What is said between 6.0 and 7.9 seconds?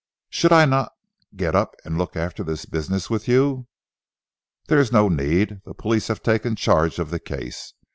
have taken charge of the Case.